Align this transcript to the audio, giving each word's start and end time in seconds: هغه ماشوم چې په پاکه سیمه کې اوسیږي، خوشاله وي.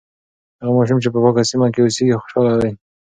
هغه 0.61 0.73
ماشوم 0.77 0.97
چې 1.03 1.09
په 1.13 1.19
پاکه 1.23 1.41
سیمه 1.51 1.67
کې 1.73 1.79
اوسیږي، 1.81 2.15
خوشاله 2.21 2.51
وي. 2.61 2.71